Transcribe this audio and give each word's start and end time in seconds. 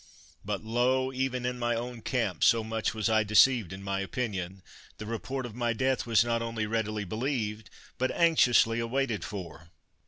But 0.43 0.63
lo, 0.63 1.13
even 1.13 1.45
in 1.45 1.59
my 1.59 1.75
own 1.75 2.01
camp, 2.01 2.43
so 2.43 2.63
much 2.63 2.95
was 2.95 3.07
I 3.07 3.23
deceived 3.23 3.71
in 3.71 3.83
my 3.83 3.99
opinion, 3.99 4.63
the 4.97 5.05
report 5.05 5.45
of 5.45 5.53
my 5.53 5.73
death 5.73 6.07
was 6.07 6.25
not 6.25 6.41
only 6.41 6.65
readily 6.65 7.03
believed, 7.03 7.69
but 7.99 8.09
anxiously 8.09 8.81
waited 8.81 9.23
for. 9.23 9.69